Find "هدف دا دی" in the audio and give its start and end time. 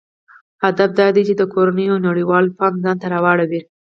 0.63-1.23